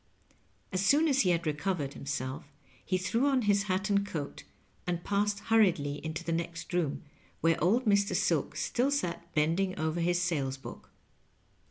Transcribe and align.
As 0.71 0.83
soon 0.83 1.07
as 1.07 1.21
be 1.23 1.29
bad 1.31 1.45
recovered 1.45 1.93
himself, 1.93 2.45
be 2.89 2.97
threw 2.97 3.27
on 3.27 3.41
bis 3.41 3.65
hat 3.69 3.87
and 3.91 4.03
coat, 4.03 4.43
and 4.87 5.03
passed 5.03 5.43
bnrriedly 5.43 5.99
into 6.01 6.23
the 6.23 6.31
next 6.31 6.73
room, 6.73 7.03
where 7.41 7.63
old 7.63 7.85
Mr. 7.85 8.15
Silk 8.15 8.55
stiU 8.55 8.91
sat 8.91 9.31
bending 9.35 9.77
over 9.77 9.99
his 9.99 10.19
sales 10.19 10.57
book. 10.57 10.89